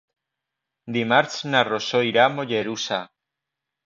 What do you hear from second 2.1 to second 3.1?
a Mollerussa.